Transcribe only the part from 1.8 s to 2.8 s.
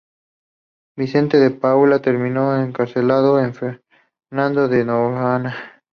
terminó